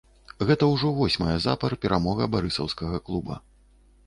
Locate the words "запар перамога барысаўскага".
1.45-3.05